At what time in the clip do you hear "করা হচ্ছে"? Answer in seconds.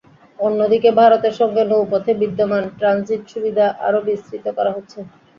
4.57-4.99